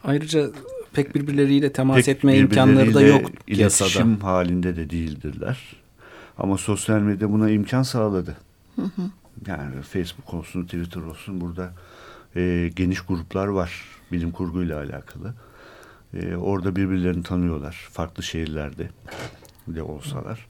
Ayrıca 0.05 0.51
pek 0.93 1.15
birbirleriyle 1.15 1.73
temas 1.73 1.97
pek 1.97 2.09
etme 2.09 2.37
imkanları 2.39 2.95
da 2.95 3.03
yok 3.03 3.31
iletişim 3.47 4.11
yasada. 4.11 4.25
halinde 4.25 4.77
de 4.77 4.91
değildirler. 4.91 5.77
Ama 6.39 6.59
sosyal 6.59 7.01
medya 7.01 7.33
buna 7.33 7.51
imkan 7.51 7.83
sağladı. 7.83 8.37
Hı 8.77 8.83
hı. 8.83 9.03
Yani 9.47 9.83
Facebook 9.83 10.35
olsun, 10.35 10.65
Twitter 10.65 11.01
olsun 11.01 11.41
burada 11.41 11.73
e, 12.37 12.71
geniş 12.77 13.01
gruplar 13.01 13.47
var 13.47 13.85
bilim 14.13 14.31
kurguyla 14.31 14.79
alakalı. 14.79 15.35
E, 16.15 16.37
orada 16.37 16.77
birbirlerini 16.77 17.23
tanıyorlar 17.23 17.89
farklı 17.93 18.23
şehirlerde 18.23 18.89
de 19.69 19.83
olsalar. 19.83 20.47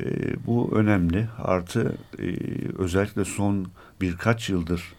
E, 0.00 0.06
bu 0.46 0.70
önemli. 0.74 1.28
Artı 1.38 1.94
e, 2.18 2.36
özellikle 2.78 3.24
son 3.24 3.66
birkaç 4.00 4.50
yıldır 4.50 4.94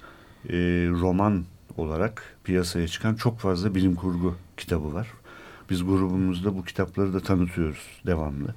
e, 0.49 0.55
roman 0.89 1.45
olarak 1.77 2.37
piyasaya 2.43 2.87
çıkan 2.87 3.15
çok 3.15 3.39
fazla 3.39 3.75
bilim 3.75 3.95
kurgu 3.95 4.35
kitabı 4.57 4.93
var. 4.93 5.07
Biz 5.69 5.83
grubumuzda 5.83 6.57
bu 6.57 6.65
kitapları 6.65 7.13
da 7.13 7.19
tanıtıyoruz 7.19 8.01
devamlı. 8.05 8.55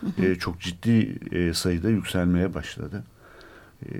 Hı 0.00 0.06
hı. 0.06 0.26
E, 0.26 0.34
çok 0.34 0.60
ciddi 0.60 1.18
e, 1.32 1.54
sayıda 1.54 1.90
yükselmeye 1.90 2.54
başladı. 2.54 3.04
E, 3.82 3.90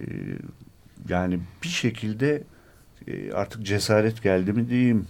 yani 1.08 1.40
bir 1.62 1.68
şekilde 1.68 2.42
e, 3.06 3.32
artık 3.32 3.66
cesaret 3.66 4.22
geldi 4.22 4.52
mi 4.52 4.68
diyeyim 4.68 5.06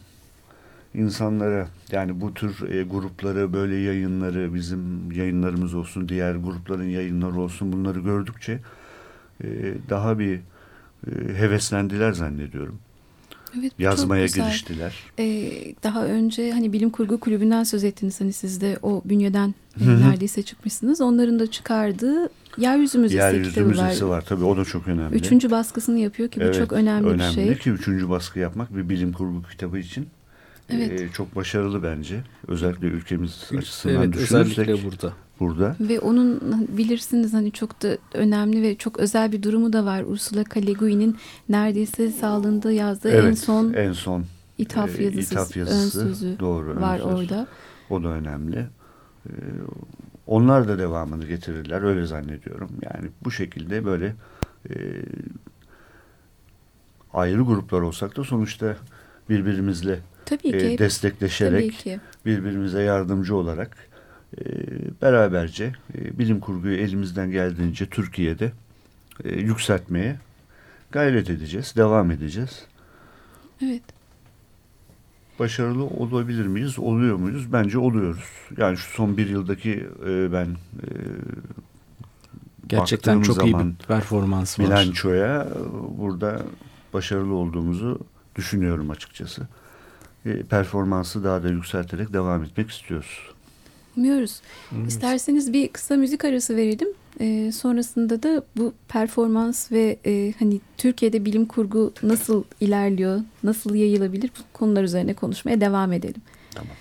insanlara 0.94 1.68
yani 1.92 2.20
bu 2.20 2.35
tür 2.35 2.70
e, 2.70 2.82
grupları 2.82 3.52
böyle 3.52 3.76
yayınları 3.76 4.54
bizim 4.54 5.12
yayınlarımız 5.12 5.75
olsun 5.75 6.09
diğer 6.09 6.35
grupların 6.35 6.88
yayınları 6.88 7.40
olsun 7.40 7.73
bunları 7.73 8.00
gördükçe 8.00 8.61
e, 9.44 9.75
daha 9.90 10.18
bir 10.18 10.37
e, 11.06 11.35
heveslendiler 11.35 12.12
zannediyorum. 12.12 12.78
Evet, 13.59 13.73
yazmaya 13.78 14.26
giriştiler. 14.26 14.94
Ee, 15.18 15.52
daha 15.82 16.04
önce 16.04 16.52
hani 16.52 16.73
bilim 16.73 16.90
kurgu 16.90 17.20
kulübünden 17.20 17.64
söz 17.64 17.85
ettiniz 17.85 18.20
hani 18.20 18.32
siz 18.32 18.61
de 18.61 18.78
o 18.82 19.02
bünyeden 19.04 19.54
Hı-hı. 19.78 20.00
neredeyse 20.00 20.42
çıkmışsınız. 20.42 21.00
Onların 21.00 21.38
da 21.38 21.50
çıkardığı 21.50 22.28
Yeryüzü 22.59 22.99
Müzesi 22.99 23.18
Yeryüzü 23.18 23.64
Müzesi 23.64 24.04
var. 24.04 24.16
var. 24.16 24.25
Tabii 24.28 24.44
o 24.44 24.56
da 24.56 24.64
çok 24.64 24.88
önemli. 24.88 25.16
Üçüncü 25.16 25.50
baskısını 25.50 25.99
yapıyor 25.99 26.28
ki 26.28 26.40
bu 26.40 26.44
evet, 26.44 26.54
çok 26.54 26.73
önemli, 26.73 27.06
önemli 27.06 27.28
bir 27.28 27.35
şey. 27.35 27.44
Önemli 27.44 27.59
ki 27.59 27.70
üçüncü 27.70 28.09
baskı 28.09 28.38
yapmak 28.38 28.76
bir 28.76 28.88
bilim 28.88 29.12
kurgu 29.12 29.42
kitabı 29.42 29.78
için. 29.78 30.09
Evet. 30.73 31.00
Ee, 31.00 31.09
çok 31.12 31.37
başarılı 31.37 31.83
bence. 31.83 32.21
Özellikle 32.49 32.87
ülkemiz 32.87 33.50
açısından 33.59 33.97
evet, 33.97 34.12
düşünürsek. 34.12 34.59
Özellikle 34.59 34.89
burada. 34.89 35.12
Burada. 35.41 35.77
Ve 35.81 36.00
onun 36.00 36.41
bilirsiniz 36.69 37.35
hani 37.35 37.53
çok 37.53 37.83
da 37.83 37.99
önemli 38.15 38.62
ve 38.62 38.77
çok 38.77 38.99
özel 38.99 39.33
bir 39.33 39.43
durumu 39.43 39.73
da 39.73 39.85
var. 39.85 40.03
Ursula 40.03 40.45
K. 40.45 40.67
Le 40.67 40.73
Guin'in 40.73 41.17
neredeyse 41.49 42.11
sağlığında 42.11 42.73
yazdığı 42.73 43.11
evet, 43.11 43.25
en 43.25 43.35
son 43.35 43.73
en 43.73 43.93
son 43.93 44.25
ithaf 44.59 45.00
yazısı, 45.00 45.35
ithaf 45.35 45.57
yazısı 45.57 46.00
ön 46.00 46.05
sözü 46.05 46.39
doğru, 46.39 46.81
var 46.81 46.99
ön 46.99 47.03
söz. 47.03 47.12
orada. 47.15 47.47
O 47.91 48.03
da 48.03 48.09
önemli. 48.09 48.67
Ee, 49.27 49.33
onlar 50.27 50.69
da 50.69 50.79
devamını 50.79 51.27
getirirler 51.27 51.83
öyle 51.83 52.07
zannediyorum. 52.07 52.71
Yani 52.83 53.11
bu 53.25 53.31
şekilde 53.31 53.85
böyle 53.85 54.15
e, 54.71 54.75
ayrı 57.12 57.43
gruplar 57.43 57.81
olsak 57.81 58.17
da 58.17 58.25
sonuçta 58.25 58.77
birbirimizle 59.29 60.00
Tabii 60.31 60.51
ki. 60.51 60.67
E, 60.67 60.79
destekleşerek 60.79 61.73
Tabii 61.73 61.83
ki. 61.83 62.01
birbirimize 62.27 62.83
yardımcı 62.83 63.37
olarak 63.37 63.77
e, 64.39 64.45
beraberce 65.03 65.73
e, 65.95 66.19
bilim 66.19 66.41
kurguyu 66.41 66.77
elimizden 66.77 67.31
geldiğince 67.31 67.87
Türkiye'de 67.87 68.53
e, 69.25 69.41
yükseltmeye 69.41 70.17
gayret 70.91 71.31
edeceğiz, 71.31 71.75
devam 71.77 72.11
edeceğiz. 72.11 72.65
Evet. 73.65 73.83
Başarılı 75.39 75.85
olabilir 75.85 76.47
miyiz, 76.47 76.79
oluyor 76.79 77.17
muyuz? 77.17 77.53
Bence 77.53 77.79
oluyoruz. 77.79 78.25
Yani 78.57 78.77
şu 78.77 78.91
son 78.91 79.17
bir 79.17 79.29
yıldaki 79.29 79.87
e, 80.07 80.33
ben 80.33 80.47
e, 80.47 80.87
gerçekten 82.67 83.23
çok 83.23 83.45
iyi 83.47 83.59
bir 83.59 83.87
performans 83.89 84.59
var. 84.59 84.67
Bilançoya 84.67 85.49
burada 85.99 86.43
başarılı 86.93 87.35
olduğumuzu 87.35 87.99
düşünüyorum 88.37 88.91
açıkçası. 88.91 89.49
E, 90.27 90.43
performansı 90.43 91.25
daha 91.25 91.43
da 91.43 91.49
yükselterek 91.49 92.12
devam 92.12 92.45
etmek 92.45 92.71
istiyoruz. 92.71 93.31
Umuyoruz. 93.97 94.41
Evet. 94.77 94.89
İsterseniz 94.89 95.53
bir 95.53 95.69
kısa 95.69 95.97
müzik 95.97 96.25
arası 96.25 96.57
verelim. 96.57 96.89
E, 97.21 97.53
sonrasında 97.53 98.23
da 98.23 98.43
bu 98.57 98.73
performans 98.89 99.73
ve 99.73 99.99
e, 100.07 100.35
hani 100.39 100.61
Türkiye'de 100.77 101.25
bilim 101.25 101.47
kurgu 101.47 101.93
nasıl 102.03 102.45
ilerliyor, 102.61 103.21
nasıl 103.43 103.75
yayılabilir 103.75 104.31
bu 104.39 104.59
konular 104.59 104.83
üzerine 104.83 105.15
konuşmaya 105.15 105.61
devam 105.61 105.93
edelim. 105.93 106.23
Tamam. 106.55 106.73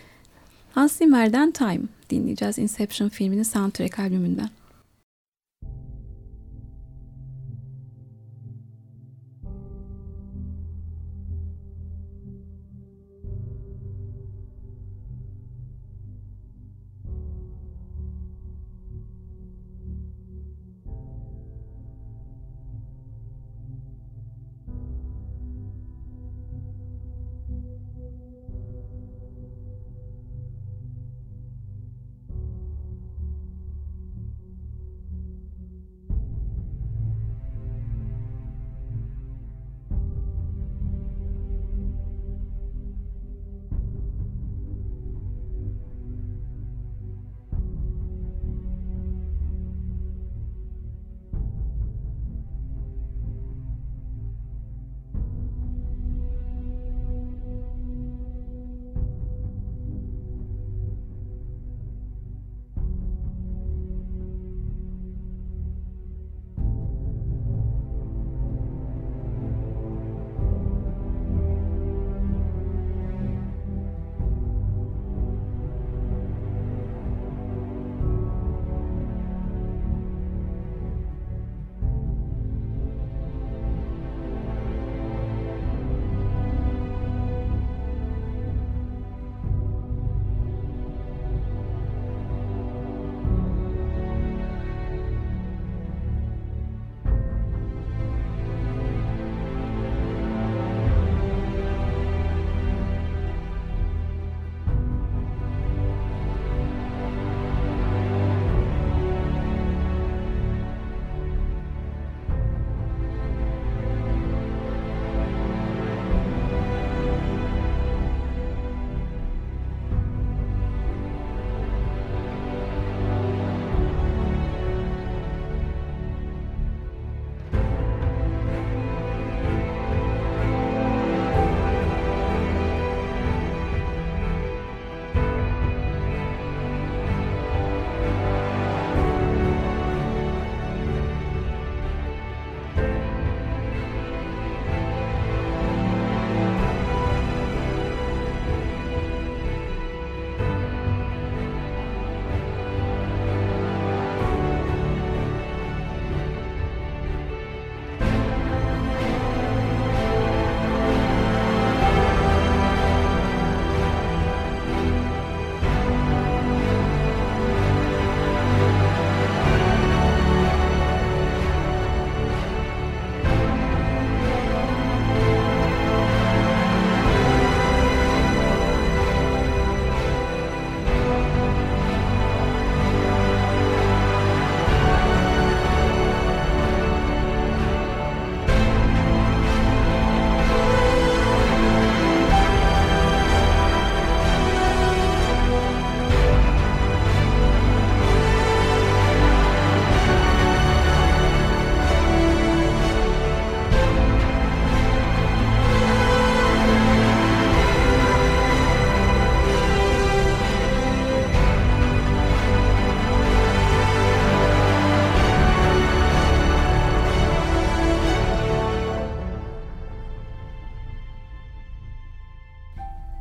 Hans 0.72 0.98
Zimmer'den 0.98 1.52
Time 1.52 1.82
dinleyeceğiz. 2.10 2.58
Inception 2.60 3.10
filminin 3.10 3.44
soundtrack 3.44 4.00
albümünden. 4.00 4.50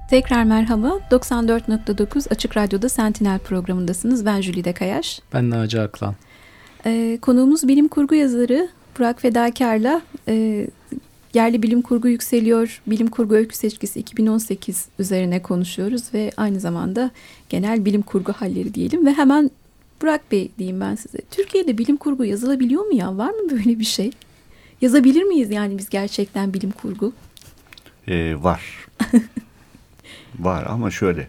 Tekrar 0.09 0.45
merhaba. 0.45 1.01
94.9 1.11 2.29
Açık 2.31 2.57
Radyo'da 2.57 2.89
Sentinel 2.89 3.39
programındasınız. 3.39 4.27
Ben 4.27 4.41
Jülide 4.41 4.73
Kayaş. 4.73 5.21
Ben 5.33 5.51
Naci 5.51 5.81
Aklan. 5.81 6.15
Ee, 6.87 7.19
konuğumuz 7.23 7.69
bilim 7.69 7.89
kurgu 7.89 8.15
yazarı 8.15 8.69
Burak 8.99 9.21
Fedakar'la 9.21 10.03
e, 10.29 10.67
yerli 11.35 11.63
bilim 11.63 11.83
kurgu 11.83 12.09
yükseliyor. 12.09 12.83
Bilim 12.87 13.07
kurgu 13.07 13.35
öykü 13.35 13.57
seçkisi 13.57 14.01
2018 14.01 14.89
üzerine 14.99 15.43
konuşuyoruz 15.43 16.15
ve 16.15 16.31
aynı 16.37 16.61
zamanda 16.61 17.11
genel 17.49 17.85
bilim 17.85 18.03
kurgu 18.03 18.33
halleri 18.33 18.75
diyelim 18.75 19.07
ve 19.07 19.15
hemen 19.15 19.51
Burak 20.03 20.33
Bey 20.33 20.51
diyeyim 20.59 20.81
ben 20.81 20.95
size. 20.95 21.19
Türkiye'de 21.31 21.79
bilim 21.79 21.97
kurgu 21.97 22.25
yazılabiliyor 22.25 22.87
mu 22.87 22.95
ya? 22.95 23.19
Var 23.19 23.31
mı 23.31 23.51
böyle 23.51 23.79
bir 23.79 23.85
şey? 23.85 24.11
Yazabilir 24.81 25.23
miyiz 25.23 25.51
yani 25.51 25.79
biz 25.79 25.89
gerçekten 25.89 26.55
bilim 26.55 26.71
kurgu? 26.71 27.13
Ee, 28.09 28.43
var. 28.43 28.87
var 30.39 30.67
ama 30.69 30.91
şöyle. 30.91 31.29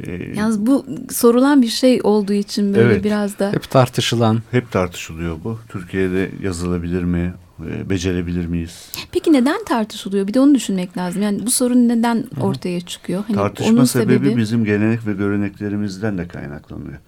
E, 0.00 0.12
Yalnız 0.12 0.66
bu 0.66 0.86
sorulan 1.10 1.62
bir 1.62 1.68
şey 1.68 2.00
olduğu 2.02 2.32
için 2.32 2.74
böyle 2.74 2.92
evet, 2.92 3.04
biraz 3.04 3.38
da... 3.38 3.52
Hep 3.52 3.70
tartışılan. 3.70 4.42
Hep 4.50 4.72
tartışılıyor 4.72 5.36
bu. 5.44 5.58
Türkiye'de 5.68 6.30
yazılabilir 6.42 7.02
mi? 7.02 7.34
E, 7.66 7.90
becerebilir 7.90 8.46
miyiz? 8.46 8.92
Peki 9.12 9.32
neden 9.32 9.64
tartışılıyor? 9.64 10.26
Bir 10.26 10.34
de 10.34 10.40
onu 10.40 10.54
düşünmek 10.54 10.96
lazım. 10.96 11.22
Yani 11.22 11.46
bu 11.46 11.50
sorun 11.50 11.88
neden 11.88 12.24
ortaya 12.40 12.80
çıkıyor? 12.80 13.24
Hani 13.26 13.36
Tartışma 13.36 13.72
onun 13.72 13.84
sebebi, 13.84 14.14
sebebi 14.14 14.36
bizim 14.36 14.64
gelenek 14.64 15.06
ve 15.06 15.12
göreneklerimizden 15.12 16.18
de 16.18 16.28
kaynaklanıyor. 16.28 16.98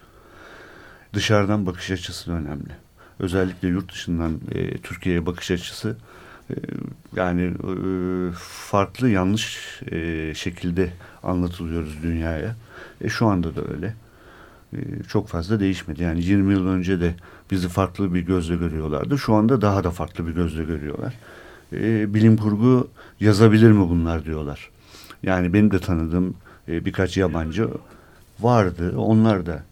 Dışarıdan 1.12 1.66
bakış 1.66 1.90
açısı 1.90 2.33
önemli. 2.33 2.71
Özellikle 3.18 3.68
yurt 3.68 3.92
dışından 3.92 4.40
e, 4.54 4.78
Türkiye'ye 4.78 5.26
bakış 5.26 5.50
açısı 5.50 5.97
yani 7.17 7.43
e, 7.43 7.73
farklı 8.71 9.09
yanlış 9.09 9.81
e, 9.90 10.33
şekilde 10.35 10.93
anlatılıyoruz 11.23 12.02
dünyaya. 12.02 12.57
E, 13.00 13.09
şu 13.09 13.26
anda 13.26 13.57
da 13.57 13.61
öyle. 13.75 13.95
E, 14.73 15.02
çok 15.09 15.28
fazla 15.28 15.61
değişmedi. 15.61 16.02
Yani 16.02 16.25
20 16.25 16.52
yıl 16.52 16.67
önce 16.67 17.00
de 17.00 17.14
bizi 17.50 17.69
farklı 17.69 18.14
bir 18.14 18.21
gözle 18.21 18.57
görüyorlardı. 18.57 19.19
Şu 19.19 19.35
anda 19.35 19.61
daha 19.61 19.85
da 19.85 19.90
farklı 19.90 20.26
bir 20.26 20.33
gözle 20.33 20.64
görüyorlar. 20.64 21.14
Bilim 22.14 22.37
kurgu 22.37 22.88
yazabilir 23.21 23.71
mi 23.71 23.88
bunlar 23.88 24.25
diyorlar. 24.25 24.71
Yani 25.23 25.52
benim 25.52 25.71
de 25.71 25.78
tanıdığım 25.78 26.35
birkaç 26.69 27.17
yabancı 27.17 27.69
vardı. 28.40 28.99
Onlar 28.99 29.46
da 29.46 29.62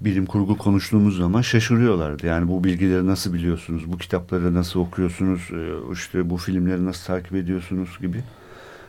bilim 0.00 0.26
kurgu 0.26 0.58
konuştuğumuz 0.58 1.16
zaman 1.16 1.42
şaşırıyorlardı. 1.42 2.26
Yani 2.26 2.48
bu 2.48 2.64
bilgileri 2.64 3.06
nasıl 3.06 3.32
biliyorsunuz, 3.32 3.92
bu 3.92 3.98
kitapları 3.98 4.54
nasıl 4.54 4.80
okuyorsunuz, 4.80 5.40
e, 5.52 5.92
işte 5.92 6.30
bu 6.30 6.36
filmleri 6.36 6.86
nasıl 6.86 7.06
takip 7.06 7.34
ediyorsunuz 7.34 7.88
gibi. 8.00 8.22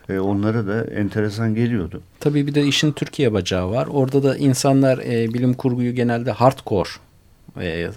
E, 0.10 0.20
onlara 0.20 0.68
da 0.68 0.84
enteresan 0.84 1.56
geliyordu. 1.56 2.02
Tabii 2.20 2.48
bir 2.48 2.56
de 2.56 2.66
işin 2.66 2.92
Türkiye 2.92 3.34
bacağı 3.34 3.72
var. 3.72 3.88
Orada 3.88 4.24
da 4.24 4.38
insanlar 4.38 4.98
e, 4.98 5.34
bilim 5.34 5.54
kurguyu 5.54 5.96
genelde 5.96 6.32
hardcore, 6.32 6.90
e, 7.62 7.90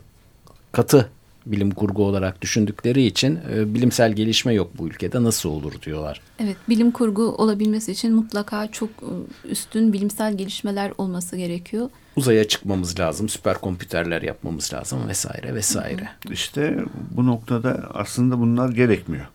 katı 0.73 1.09
bilim 1.53 1.71
kurgu 1.71 2.05
olarak 2.05 2.43
düşündükleri 2.43 3.03
için 3.03 3.39
e, 3.53 3.75
bilimsel 3.75 4.13
gelişme 4.13 4.55
yok 4.55 4.71
bu 4.79 4.89
ülkede 4.89 5.23
nasıl 5.23 5.49
olur 5.49 5.83
diyorlar. 5.83 6.21
Evet 6.39 6.57
bilim 6.69 6.91
kurgu 6.91 7.23
olabilmesi 7.23 7.93
için 7.93 8.15
mutlaka 8.15 8.67
çok 8.73 8.91
e, 8.91 9.13
üstün 9.51 9.93
bilimsel 9.93 10.37
gelişmeler 10.37 10.93
olması 10.99 11.37
gerekiyor. 11.37 11.91
Uzaya 12.17 12.49
çıkmamız 12.49 13.01
lazım, 13.01 13.29
süper 13.29 13.59
kompüterler 13.59 14.23
yapmamız 14.23 14.73
lazım 14.75 15.09
vesaire 15.09 15.55
vesaire. 15.55 16.09
İşte 16.31 16.79
bu 17.17 17.27
noktada 17.27 17.91
aslında 17.95 18.39
bunlar 18.39 18.69
gerekmiyor. 18.69 19.27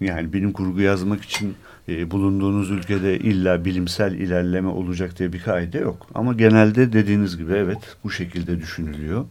Yani 0.00 0.32
bilim 0.32 0.52
kurgu 0.52 0.80
yazmak 0.80 1.22
için 1.24 1.54
e, 1.88 2.10
bulunduğunuz 2.10 2.70
ülkede 2.70 3.18
illa 3.18 3.64
bilimsel 3.64 4.12
ilerleme 4.12 4.68
olacak 4.68 5.18
diye 5.18 5.32
bir 5.32 5.42
kaide 5.42 5.78
yok. 5.78 6.06
Ama 6.14 6.32
genelde 6.32 6.92
dediğiniz 6.92 7.36
gibi 7.36 7.52
evet 7.52 7.78
bu 8.04 8.10
şekilde 8.10 8.60
düşünülüyor. 8.60 9.24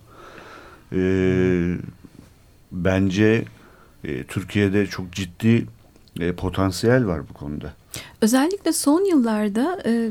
E, 0.94 1.78
bence 2.72 3.46
e, 4.04 4.24
Türkiye'de 4.24 4.88
çok 4.88 5.12
ciddi 5.12 5.66
e, 6.20 6.34
potansiyel 6.34 7.08
var 7.08 7.30
bu 7.30 7.34
konuda. 7.34 7.74
Özellikle 8.22 8.74
son 8.74 9.06
yıllarda 9.06 9.82
e, 9.86 10.10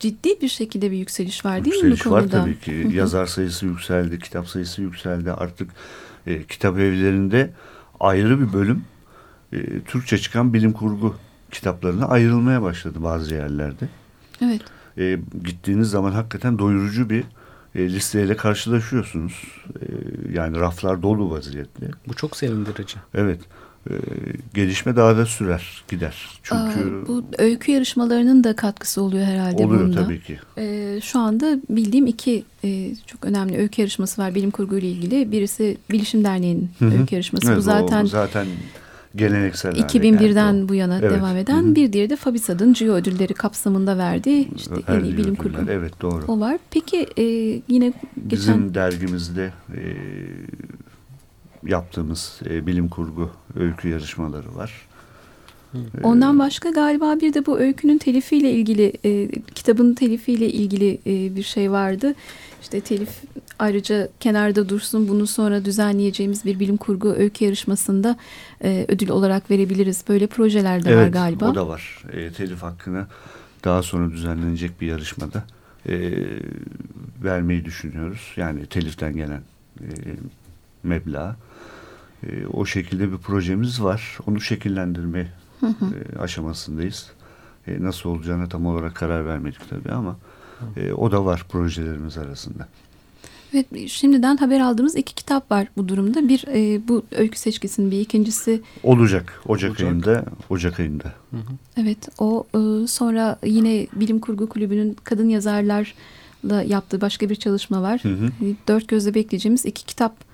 ciddi 0.00 0.40
bir 0.40 0.48
şekilde 0.48 0.90
bir 0.90 0.96
yükseliş 0.96 1.44
var 1.44 1.64
değil 1.64 1.74
yükseliş 1.74 2.00
mi 2.00 2.10
bu 2.10 2.14
konuda? 2.14 2.38
var 2.38 2.42
tabii 2.42 2.58
ki. 2.60 2.88
Yazar 2.92 3.26
sayısı 3.26 3.66
yükseldi, 3.66 4.18
kitap 4.18 4.48
sayısı 4.48 4.82
yükseldi. 4.82 5.32
Artık 5.32 5.70
e, 6.26 6.42
kitap 6.42 6.78
evlerinde 6.78 7.50
ayrı 8.00 8.40
bir 8.40 8.52
bölüm 8.52 8.84
e, 9.52 9.80
Türkçe 9.80 10.18
çıkan 10.18 10.54
bilim 10.54 10.72
kurgu 10.72 11.14
kitaplarına 11.50 12.06
ayrılmaya 12.06 12.62
başladı 12.62 13.02
bazı 13.02 13.34
yerlerde. 13.34 13.88
Evet. 14.42 14.62
E, 14.98 15.18
gittiğiniz 15.44 15.90
zaman 15.90 16.12
hakikaten 16.12 16.58
doyurucu 16.58 17.10
bir 17.10 17.24
e, 17.74 17.88
listeyle 17.88 18.36
karşılaşıyorsunuz. 18.36 19.32
E, 19.80 19.84
yani 20.32 20.60
raflar 20.60 21.02
dolu 21.02 21.30
vaziyette. 21.30 21.90
Bu 22.08 22.14
çok 22.14 22.36
sevindirici. 22.36 22.96
Evet. 23.14 23.40
E, 23.90 23.94
gelişme 24.54 24.96
daha 24.96 25.16
da 25.16 25.26
sürer, 25.26 25.84
gider. 25.88 26.28
Çünkü 26.42 26.62
Aa, 27.02 27.08
bu 27.08 27.24
öykü 27.38 27.72
yarışmalarının 27.72 28.44
da 28.44 28.56
katkısı 28.56 29.02
oluyor 29.02 29.26
herhalde 29.26 29.64
oluyor 29.64 29.80
bunda. 29.80 30.04
tabii 30.04 30.22
ki. 30.22 30.38
E, 30.58 30.98
şu 31.02 31.18
anda 31.18 31.58
bildiğim 31.70 32.06
iki 32.06 32.44
e, 32.64 32.94
çok 33.06 33.24
önemli 33.24 33.58
öykü 33.58 33.82
yarışması 33.82 34.22
var 34.22 34.34
bilim 34.34 34.50
kurgu 34.50 34.78
ile 34.78 34.88
ilgili. 34.88 35.32
Birisi 35.32 35.76
Bilişim 35.90 36.24
Derneği'nin 36.24 36.70
öykü 36.80 37.14
yarışması. 37.14 37.46
Evet, 37.46 37.58
bu 37.58 37.62
zaten 37.62 38.04
o, 38.04 38.06
zaten 38.06 38.46
geleneksel 39.18 39.72
2001'den 39.72 40.46
yani 40.46 40.68
bu 40.68 40.74
yana 40.74 40.98
evet. 40.98 41.10
devam 41.10 41.36
eden. 41.36 41.62
Hı-hı. 41.62 41.74
Bir 41.74 41.92
diğeri 41.92 42.10
de 42.10 42.16
Fabisad'ın 42.16 42.72
CIO 42.72 42.94
ödülleri 42.94 43.34
kapsamında 43.34 43.98
verdiği 43.98 44.48
işte 44.56 44.74
en 44.88 45.04
iyi 45.04 45.16
bilim 45.16 45.34
kurgu. 45.34 45.58
Evet 45.70 46.00
doğru. 46.00 46.24
O 46.28 46.40
var. 46.40 46.58
Peki 46.70 47.06
e, 47.16 47.24
yine 47.68 47.92
geçen... 48.28 48.30
Bizim 48.30 48.74
dergimizde 48.74 49.52
e, 49.74 49.82
yaptığımız 51.66 52.40
e, 52.50 52.66
bilim 52.66 52.88
kurgu 52.88 53.30
öykü 53.56 53.88
yarışmaları 53.88 54.54
var. 54.56 54.88
Ondan 56.02 56.38
başka 56.38 56.70
galiba 56.70 57.16
bir 57.20 57.34
de 57.34 57.46
bu 57.46 57.58
öykünün 57.58 57.98
telifiyle 57.98 58.52
ilgili, 58.52 58.92
e, 59.04 59.28
kitabın 59.54 59.94
telifiyle 59.94 60.48
ilgili 60.48 60.98
e, 61.06 61.36
bir 61.36 61.42
şey 61.42 61.70
vardı. 61.70 62.14
İşte 62.62 62.80
telif 62.80 63.10
ayrıca 63.58 64.08
kenarda 64.20 64.68
dursun 64.68 65.08
bunu 65.08 65.26
sonra 65.26 65.64
düzenleyeceğimiz 65.64 66.44
bir 66.44 66.60
bilim 66.60 66.76
kurgu 66.76 67.08
öykü 67.12 67.44
yarışmasında 67.44 68.16
e, 68.64 68.84
ödül 68.88 69.08
olarak 69.08 69.50
verebiliriz. 69.50 70.04
Böyle 70.08 70.26
projeler 70.26 70.84
de 70.84 70.90
evet, 70.90 71.06
var 71.06 71.08
galiba. 71.08 71.50
o 71.50 71.54
da 71.54 71.68
var. 71.68 72.04
E, 72.12 72.32
telif 72.32 72.62
hakkını 72.62 73.06
daha 73.64 73.82
sonra 73.82 74.10
düzenlenecek 74.10 74.80
bir 74.80 74.86
yarışmada 74.86 75.44
e, 75.88 76.12
vermeyi 77.24 77.64
düşünüyoruz. 77.64 78.32
Yani 78.36 78.66
teliften 78.66 79.16
gelen 79.16 79.42
e, 79.80 79.86
meblağ. 80.82 81.36
E, 82.26 82.46
o 82.46 82.66
şekilde 82.66 83.12
bir 83.12 83.18
projemiz 83.18 83.82
var. 83.82 84.18
Onu 84.26 84.40
şekillendirme 84.40 85.28
hı 85.60 85.66
hı. 85.66 85.84
E, 86.14 86.18
aşamasındayız. 86.18 87.10
E, 87.66 87.82
nasıl 87.82 88.10
olacağına 88.10 88.48
tam 88.48 88.66
olarak 88.66 88.94
karar 88.94 89.26
vermedik 89.26 89.70
tabii 89.70 89.92
ama 89.92 90.16
e, 90.76 90.92
o 90.92 91.12
da 91.12 91.24
var 91.24 91.46
projelerimiz 91.48 92.18
arasında. 92.18 92.68
Evet, 93.54 93.88
şimdiden 93.88 94.36
haber 94.36 94.60
aldığımız 94.60 94.96
iki 94.96 95.14
kitap 95.14 95.50
var 95.50 95.68
bu 95.76 95.88
durumda. 95.88 96.28
Bir 96.28 96.44
e, 96.48 96.88
bu 96.88 97.02
öykü 97.12 97.38
seçkisinin 97.38 97.90
bir 97.90 98.00
ikincisi 98.00 98.60
olacak 98.82 99.40
Ocak, 99.46 99.70
Ocak. 99.70 99.88
ayında. 99.88 100.24
Ocak 100.50 100.80
ayında. 100.80 101.12
Hı 101.30 101.36
hı. 101.36 101.52
Evet, 101.76 102.08
o 102.18 102.46
e, 102.54 102.86
sonra 102.86 103.38
yine 103.44 103.86
Bilim 103.92 104.18
Kurgu 104.20 104.48
Kulübü'nün 104.48 104.96
kadın 105.04 105.28
yazarlarla 105.28 106.62
yaptığı 106.66 107.00
başka 107.00 107.30
bir 107.30 107.36
çalışma 107.36 107.82
var. 107.82 108.00
Hı 108.02 108.08
hı. 108.08 108.28
Hani 108.38 108.56
dört 108.68 108.88
gözle 108.88 109.14
bekleyeceğimiz 109.14 109.66
iki 109.66 109.86
kitap. 109.86 110.28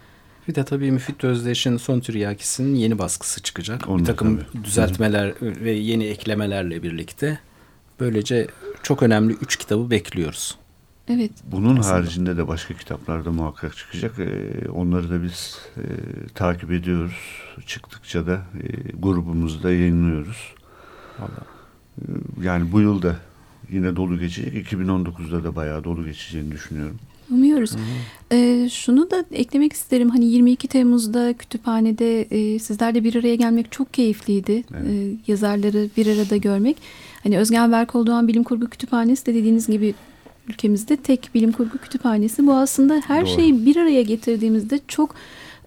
Bir 0.49 0.55
de 0.55 0.65
tabii 0.65 0.93
Müfit 0.93 1.25
Özdeş'in 1.25 1.77
Son 1.77 2.01
Tiryakisi'nin 2.01 2.75
yeni 2.75 2.99
baskısı 2.99 3.43
çıkacak. 3.43 3.89
Onun 3.89 3.99
bir 3.99 4.05
takım 4.05 4.41
tabii. 4.53 4.65
düzeltmeler 4.65 5.29
hı. 5.29 5.35
ve 5.41 5.73
yeni 5.73 6.05
eklemelerle 6.05 6.83
birlikte. 6.83 7.39
Böylece 8.01 8.47
çok 8.83 9.03
önemli 9.03 9.33
üç 9.33 9.57
kitabı 9.57 9.91
bekliyoruz. 9.91 10.57
Evet. 11.09 11.31
Bunun 11.53 11.77
aslında. 11.77 11.95
haricinde 11.95 12.37
de 12.37 12.49
başka 12.49 12.75
kitaplar 12.75 13.25
da 13.25 13.33
muhakkak 13.33 13.77
çıkacak. 13.77 14.19
Ee, 14.19 14.69
onları 14.69 15.11
da 15.11 15.23
biz 15.23 15.59
e, 15.77 15.83
takip 16.35 16.73
ediyoruz. 16.73 17.17
Çıktıkça 17.67 18.27
da 18.27 18.35
e, 18.35 18.93
grubumuzda 18.99 19.71
yayınlıyoruz. 19.71 20.55
Vallahi. 21.19 21.31
Ee, 22.01 22.45
yani 22.45 22.73
bu 22.73 22.81
yılda 22.81 23.17
yine 23.71 23.97
dolu 23.97 24.19
geçecek. 24.19 24.73
2019'da 24.73 25.45
da 25.45 25.57
bayağı 25.57 25.85
dolu 25.85 26.05
geçeceğini 26.05 26.53
düşünüyorum. 26.53 26.99
Umuyoruz. 27.31 27.77
Ee, 28.33 28.69
şunu 28.73 29.11
da 29.11 29.25
eklemek 29.33 29.73
isterim. 29.73 30.11
Hani 30.11 30.25
22 30.25 30.69
Temmuz'da 30.69 31.33
kütüphanede 31.33 32.23
e, 32.23 32.59
sizlerle 32.59 33.05
bir 33.05 33.17
araya 33.17 33.35
gelmek 33.35 33.73
çok 33.73 33.95
keyifliydi. 33.95 34.65
Evet. 34.75 34.87
Ee, 34.91 35.17
yazarları 35.27 35.89
bir 35.97 36.07
arada 36.07 36.37
görmek. 36.37 36.77
Hani 37.23 37.39
Özgen 37.39 37.73
Berkol 37.73 38.29
Bilim 38.29 38.45
Kurgu 38.45 38.67
Kütüphanesi 38.67 39.27
de 39.27 39.35
dediğiniz 39.35 39.67
gibi 39.67 39.95
ülkemizde 40.49 40.97
tek 40.97 41.31
bilim 41.35 41.53
kurgu 41.53 41.79
kütüphanesi. 41.79 42.47
Bu 42.47 42.55
aslında 42.55 43.03
her 43.07 43.27
Doğru. 43.27 43.35
şeyi 43.35 43.67
bir 43.67 43.77
araya 43.77 44.03
getirdiğimizde 44.03 44.81
çok 44.89 45.15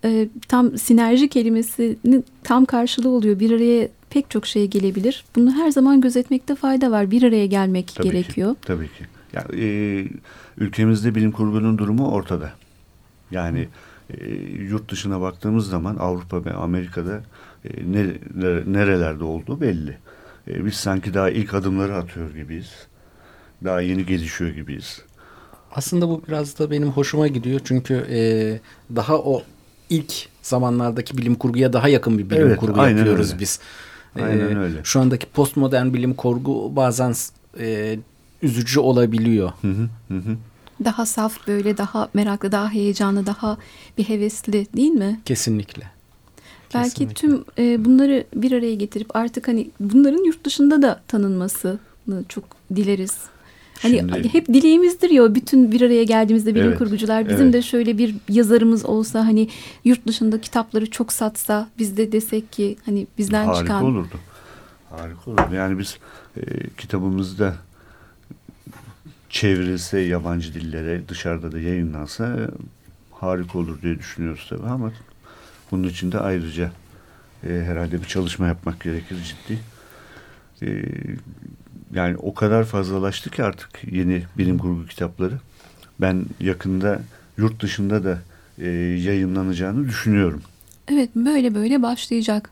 e, 0.06 0.28
tam 0.48 0.78
sinerji 0.78 1.28
kelimesinin 1.28 2.26
tam 2.44 2.66
karşılığı 2.66 3.10
oluyor. 3.10 3.40
Bir 3.40 3.52
araya 3.52 3.88
pek 4.10 4.30
çok 4.30 4.46
şey 4.46 4.68
gelebilir. 4.68 5.26
Bunu 5.36 5.52
her 5.52 5.72
zaman 5.72 6.02
gözetmekte 6.02 6.56
fayda 6.56 6.92
var. 6.92 7.12
Bir 7.12 7.24
araya 7.24 7.46
gelmek 7.46 7.88
tabii 7.96 8.10
gerekiyor. 8.10 8.54
Ki, 8.54 8.62
tabii 8.62 8.88
ki. 8.88 9.06
Ya, 9.34 9.46
e, 9.54 10.06
ülkemizde 10.58 11.16
bilim 11.16 11.32
kurgunun 11.32 11.78
durumu 11.78 12.12
ortada. 12.12 12.52
Yani 13.32 13.68
e, 14.10 14.34
yurt 14.70 14.92
dışına 14.92 15.22
baktığımız 15.22 15.70
zaman 15.70 15.96
Avrupa 15.96 16.46
ve 16.46 16.54
Amerika'da 16.54 17.22
e, 17.66 17.70
nerelerde 18.66 19.24
olduğu 19.24 19.62
belli. 19.62 19.98
E, 20.48 20.66
biz 20.66 20.74
sanki 20.74 21.14
daha 21.14 21.30
ilk 21.30 21.54
adımları 21.54 21.96
atıyor 21.96 22.36
gibiyiz. 22.36 22.88
Daha 23.64 23.82
yeni 23.82 24.06
gelişiyor 24.06 24.52
gibiyiz. 24.52 25.02
Aslında 25.72 26.10
bu 26.10 26.24
biraz 26.28 26.60
da 26.60 26.72
benim 26.72 26.92
hoşuma 26.92 27.28
gidiyor. 27.28 27.62
Çünkü 27.64 27.94
e, 28.10 28.20
daha 28.96 29.18
o 29.18 29.44
ilk 29.90 30.30
zamanlardaki 30.42 31.18
bilim 31.18 31.36
kurguya 31.36 31.74
daha 31.74 31.88
yakın 31.90 32.18
bir 32.18 32.30
bilim 32.30 32.48
evet, 32.48 32.60
kurgu 32.60 32.80
yapıyoruz 32.80 33.30
öyle. 33.30 33.40
biz. 33.40 33.60
Aynen 34.16 34.56
ee, 34.56 34.60
öyle. 34.60 34.80
Şu 34.84 35.00
andaki 35.00 35.26
postmodern 35.26 35.94
bilim 35.94 36.14
kurgu 36.14 36.76
bazen 36.76 37.14
e, 37.60 38.00
üzücü 38.42 38.80
olabiliyor. 38.80 39.52
Hı 39.62 39.68
hı, 39.68 40.14
hı. 40.14 40.38
Daha 40.86 41.06
saf 41.06 41.48
böyle 41.48 41.78
daha 41.78 42.10
meraklı, 42.14 42.52
daha 42.52 42.70
heyecanlı, 42.70 43.26
daha 43.26 43.58
bir 43.98 44.04
hevesli 44.04 44.68
değil 44.78 44.92
mi? 44.92 45.22
Kesinlikle. 45.26 45.84
Belki 46.74 46.90
Kesinlikle. 46.90 47.14
tüm 47.14 47.46
e, 47.58 47.86
bunları 47.86 48.26
bir 48.36 48.52
araya 48.52 48.76
getirip 48.76 49.16
artık 49.16 49.48
hani 49.48 49.70
bunların 49.80 50.24
yurt 50.24 50.44
dışında 50.46 50.82
da 50.82 51.02
tanınmasını 51.08 51.80
çok 52.30 52.44
dileriz. 52.76 53.18
Hani 53.82 53.98
Şimdi, 53.98 54.34
hep 54.34 54.48
dileğimizdir 54.48 55.10
ya 55.10 55.36
bütün 55.36 55.72
bir 55.72 55.82
araya 55.82 56.04
geldiğimizde 56.04 56.56
bilim 56.56 56.68
evet, 56.68 56.78
kurgucular 56.78 57.30
bizim 57.30 57.44
evet. 57.44 57.54
de 57.54 57.62
şöyle 57.62 57.98
bir 57.98 58.16
yazarımız 58.30 58.86
olsa 58.86 59.20
hani 59.20 59.50
yurt 59.86 60.08
dışında 60.08 60.42
kitapları 60.42 60.92
çok 60.92 61.14
satsa 61.14 61.70
biz 61.80 61.98
de 61.98 62.12
desek 62.12 62.52
ki 62.52 62.78
hani 62.86 63.08
bizden 63.18 63.46
Harika 63.46 63.62
çıkan. 63.62 63.74
Harika 63.74 63.88
olurdu. 63.88 64.20
Harika 64.90 65.32
olurdu. 65.32 65.56
Yani 65.56 65.80
biz 65.80 65.98
e, 66.38 66.42
kitabımızda 66.78 67.56
çevrilse 69.30 70.00
yabancı 70.00 70.54
dillere 70.54 71.10
dışarıda 71.10 71.52
da 71.52 71.60
yayınlansa 71.60 72.26
e, 72.26 72.44
harika 73.12 73.60
olur 73.60 73.82
diye 73.82 74.00
düşünüyoruz 74.00 74.48
tabii 74.50 74.68
ama 74.68 74.92
bunun 75.72 75.88
için 75.88 76.12
de 76.12 76.20
ayrıca 76.20 76.72
e, 77.44 77.50
herhalde 77.50 78.02
bir 78.02 78.08
çalışma 78.08 78.48
yapmak 78.48 78.80
gerekir 78.80 79.18
ciddi. 79.24 79.60
E, 80.62 80.84
yani 81.94 82.18
o 82.18 82.34
kadar 82.34 82.64
fazlalaştı 82.64 83.30
ki 83.30 83.44
artık 83.44 83.70
yeni 83.92 84.24
bilim 84.38 84.58
kurgu 84.58 84.86
kitapları. 84.88 85.34
Ben 86.02 86.26
yakında 86.40 87.02
yurt 87.38 87.62
dışında 87.62 88.04
da 88.04 88.20
e, 88.58 88.68
yayınlanacağını 88.78 89.88
düşünüyorum. 89.88 90.42
Evet 90.88 91.10
böyle 91.16 91.56
böyle 91.56 91.82
başlayacak. 91.82 92.50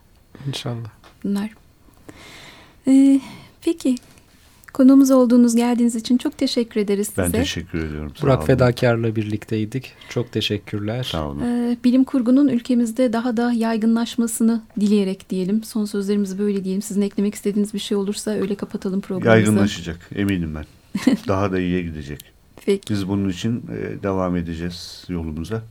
İnşallah. 0.47 0.89
Bunlar. 1.23 1.49
Ee, 2.87 3.21
peki 3.61 3.95
Konuğumuz 4.75 5.11
olduğunuz 5.11 5.55
geldiğiniz 5.55 5.95
için 5.95 6.17
çok 6.17 6.37
teşekkür 6.37 6.79
ederiz 6.79 7.07
size. 7.07 7.21
Ben 7.21 7.31
teşekkür 7.31 7.85
ediyorum. 7.85 8.11
Sağ 8.15 8.23
Burak 8.23 8.37
olun. 8.37 8.45
Fedakar'la 8.45 9.15
birlikteydik. 9.15 9.93
Çok 10.09 10.31
teşekkürler. 10.31 11.03
Sağ 11.03 11.27
olun. 11.27 11.41
Ee, 11.41 11.77
bilim 11.83 12.03
kurgunun 12.03 12.47
ülkemizde 12.47 13.13
daha 13.13 13.37
da 13.37 13.51
yaygınlaşmasını 13.51 14.61
dileyerek 14.79 15.29
diyelim. 15.29 15.63
Son 15.63 15.85
sözlerimizi 15.85 16.39
böyle 16.39 16.63
diyelim. 16.63 16.81
Sizin 16.81 17.01
eklemek 17.01 17.35
istediğiniz 17.35 17.73
bir 17.73 17.79
şey 17.79 17.97
olursa 17.97 18.31
öyle 18.31 18.55
kapatalım 18.55 19.01
programımızı. 19.01 19.45
Yaygınlaşacak 19.45 20.09
eminim 20.15 20.55
ben. 20.55 20.65
daha 21.27 21.51
da 21.51 21.59
iyiye 21.59 21.81
gidecek. 21.81 22.19
Peki. 22.65 22.93
Biz 22.93 23.07
bunun 23.07 23.29
için 23.29 23.57
e, 23.57 24.03
devam 24.03 24.35
edeceğiz 24.35 25.05
yolumuza. 25.09 25.61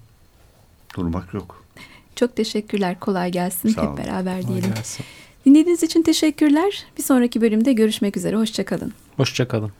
Durmak 0.96 1.34
yok. 1.34 1.64
Çok 2.16 2.36
teşekkürler. 2.36 3.00
Kolay 3.00 3.32
gelsin. 3.32 3.68
Sağ 3.68 3.82
Hep 3.82 3.88
olun. 3.88 3.98
beraber 3.98 4.34
diyelim. 4.42 4.62
Kolay 4.62 4.74
gelsin. 4.74 5.04
Dinlediğiniz 5.46 5.82
için 5.82 6.02
teşekkürler. 6.02 6.84
Bir 6.98 7.02
sonraki 7.02 7.40
bölümde 7.40 7.72
görüşmek 7.72 8.16
üzere. 8.16 8.36
Hoşçakalın. 8.36 8.92
Hoşçakalın. 9.16 9.72